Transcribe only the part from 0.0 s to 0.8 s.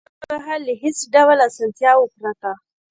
اوس مهال له